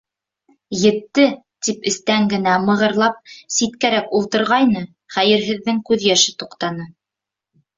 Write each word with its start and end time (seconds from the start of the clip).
Етте, 0.83 1.25
тип 1.67 1.83
эстән 1.91 2.25
генә 2.31 2.55
мығырлап 2.69 3.19
ситкәрәк 3.57 4.09
ултырғайны, 4.21 4.83
хәйерһеҙҙең 5.19 5.85
күҙ 5.91 6.09
йәше 6.11 6.39
туҡтаны. 6.45 6.91